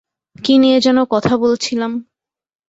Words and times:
কী 0.35 0.53
নিয়ে 0.57 0.77
যেনো 0.81 1.03
কথা 1.05 1.33
বলছিলাম? 1.37 1.91